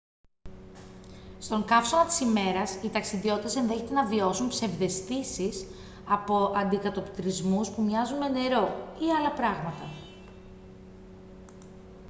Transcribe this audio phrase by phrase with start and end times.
[1.39, 5.67] στον καύσωνα της ημέρας οι ταξιδιώτες ενδέχεται να βιώσουν ψευδαισθήσεις
[6.07, 9.91] από αντικατοπτρισμούς που μοιάζουν με νερό ή άλλα πράγματα